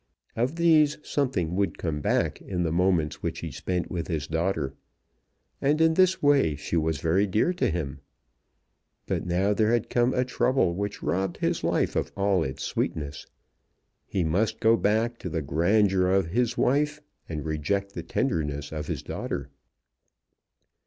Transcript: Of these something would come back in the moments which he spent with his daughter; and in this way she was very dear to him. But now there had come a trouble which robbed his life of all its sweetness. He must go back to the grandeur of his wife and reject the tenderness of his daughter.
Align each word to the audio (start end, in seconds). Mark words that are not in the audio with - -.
Of 0.35 0.55
these 0.55 0.97
something 1.03 1.55
would 1.55 1.77
come 1.77 2.01
back 2.01 2.41
in 2.41 2.63
the 2.63 2.71
moments 2.71 3.21
which 3.21 3.41
he 3.41 3.51
spent 3.51 3.91
with 3.91 4.07
his 4.07 4.25
daughter; 4.25 4.73
and 5.61 5.79
in 5.79 5.93
this 5.93 6.23
way 6.23 6.55
she 6.55 6.75
was 6.75 6.97
very 6.99 7.27
dear 7.27 7.53
to 7.53 7.69
him. 7.69 7.99
But 9.05 9.27
now 9.27 9.53
there 9.53 9.71
had 9.71 9.91
come 9.91 10.11
a 10.15 10.25
trouble 10.25 10.73
which 10.73 11.03
robbed 11.03 11.37
his 11.37 11.63
life 11.63 11.95
of 11.95 12.11
all 12.17 12.43
its 12.43 12.63
sweetness. 12.63 13.27
He 14.07 14.23
must 14.23 14.59
go 14.59 14.75
back 14.75 15.19
to 15.19 15.29
the 15.29 15.43
grandeur 15.43 16.07
of 16.07 16.25
his 16.29 16.57
wife 16.57 16.99
and 17.29 17.45
reject 17.45 17.93
the 17.93 18.01
tenderness 18.01 18.71
of 18.71 18.87
his 18.87 19.03
daughter. 19.03 19.51